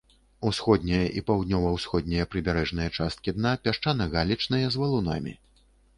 [0.51, 5.37] Усходняя і паўднёва-ўсходняя прыбярэжныя часткі дна пясчана-галечныя з валунамі.